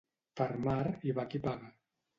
[0.41, 1.75] Per mar hi va qui paga.